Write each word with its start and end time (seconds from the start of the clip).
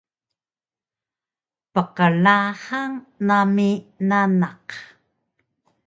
Pqlahang 1.73 2.91
nami 3.27 3.69
nanaq 4.09 4.63